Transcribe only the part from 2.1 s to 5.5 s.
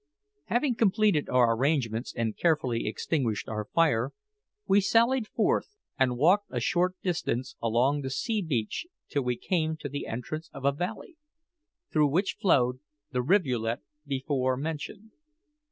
and carefully extinguished our fire, we sallied